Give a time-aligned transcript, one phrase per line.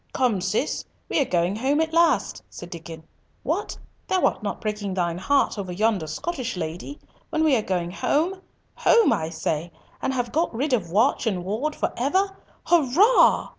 [0.13, 3.03] "Come, Cis, we are going home at last," said Diccon.
[3.43, 3.77] "What!
[4.07, 8.41] thou art not breaking thine heart over yonder Scottish lady—when we are going home,
[8.77, 12.35] home, I say, and have got rid of watch and ward for ever?
[12.63, 13.49] Hurrah!"